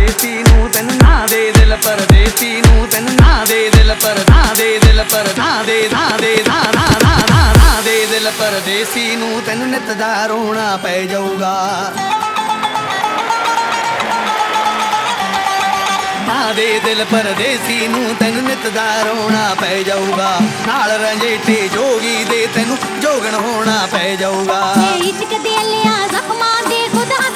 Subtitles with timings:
[0.00, 4.78] ਦੇਸੀ ਨੂੰ ਤੈਨੂੰ ਨਾ ਦੇ ਦਿਲ ਪਰਦੇਸੀ ਨੂੰ ਤੈਨੂੰ ਨਾ ਦੇ ਦਿਲ ਪਰ, ਨਾ ਦੇ
[4.78, 9.40] ਦਿਲ ਪਰ, ਨਾ ਦੇ ਨਾ ਦੇ, ਨਾ ਨਾ ਨਾ ਨਾ ਨਾ ਦੇ ਦਿਲ ਪਰਦੇਸੀ ਨੂੰ
[9.46, 11.52] ਤੈਨੂੰ ਨਿਤ ਦਾ ਰੋਣਾ ਪੈ ਜਾਊਗਾ।
[16.28, 20.30] ਨਾ ਦੇ ਦਿਲ ਪਰਦੇਸੀ ਨੂੰ ਤੈਨੂੰ ਨਿਤ ਦਾ ਰੋਣਾ ਪੈ ਜਾਊਗਾ।
[20.66, 26.82] ਨਾਲ ਰੰਜੇਟੇ ਜੋਗੀ ਦੇ ਤੈਨੂੰ ਜੋਗਣ ਹੋਣਾ ਪੈ ਜਾਊਗਾ। ਇਹ ਇਸ਼ਕ ਦੇ ਲਿਆ ਜ਼ਖਮਾਂ ਦੇ
[26.92, 27.28] ਖੁਦਾ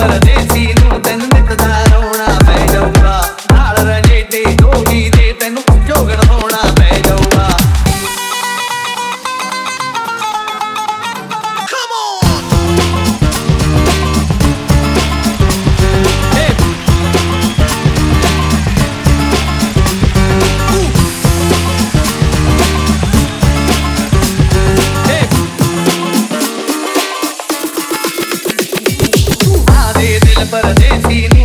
[0.00, 3.20] ਪਰਦੇਸੀ ਨੂੰ ਤੈਨੂੰ ਨਿਤਦਾ ਰੋਣਾ ਪੈ ਜਾਊਗਾ।
[3.52, 6.89] ਨਾਲ ਰਜੇਟੇ ਦੋਗੀ ਦੇ ਤੈਨੂੰ ਝੋਗਣ ਹੋਣਾ ਪੈ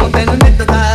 [0.05, 0.94] お手のネタだ